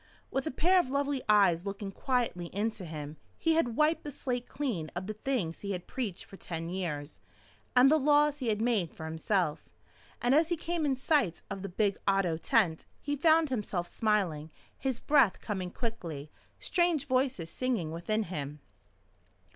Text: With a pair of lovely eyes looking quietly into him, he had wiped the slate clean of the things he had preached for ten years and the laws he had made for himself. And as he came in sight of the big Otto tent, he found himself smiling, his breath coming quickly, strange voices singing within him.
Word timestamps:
With 0.31 0.47
a 0.47 0.49
pair 0.49 0.79
of 0.79 0.89
lovely 0.89 1.21
eyes 1.29 1.63
looking 1.63 1.91
quietly 1.91 2.47
into 2.55 2.85
him, 2.85 3.17
he 3.37 3.53
had 3.53 3.75
wiped 3.75 4.03
the 4.03 4.09
slate 4.09 4.49
clean 4.49 4.89
of 4.95 5.05
the 5.05 5.13
things 5.13 5.59
he 5.59 5.73
had 5.73 5.85
preached 5.85 6.25
for 6.25 6.37
ten 6.37 6.69
years 6.69 7.19
and 7.75 7.91
the 7.91 7.99
laws 7.99 8.39
he 8.39 8.47
had 8.47 8.63
made 8.63 8.95
for 8.95 9.05
himself. 9.05 9.69
And 10.19 10.33
as 10.33 10.49
he 10.49 10.57
came 10.57 10.87
in 10.87 10.95
sight 10.95 11.43
of 11.51 11.61
the 11.61 11.69
big 11.69 11.99
Otto 12.07 12.37
tent, 12.37 12.87
he 12.99 13.15
found 13.15 13.49
himself 13.49 13.85
smiling, 13.85 14.49
his 14.75 14.99
breath 14.99 15.39
coming 15.39 15.69
quickly, 15.69 16.31
strange 16.59 17.05
voices 17.05 17.51
singing 17.51 17.91
within 17.91 18.23
him. 18.23 18.59